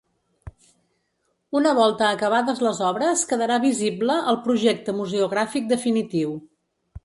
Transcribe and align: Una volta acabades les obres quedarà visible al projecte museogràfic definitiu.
Una 1.59 1.73
volta 1.81 2.07
acabades 2.15 2.63
les 2.69 2.81
obres 2.89 3.27
quedarà 3.33 3.61
visible 3.69 4.19
al 4.33 4.43
projecte 4.49 4.99
museogràfic 5.03 5.73
definitiu. 5.77 6.37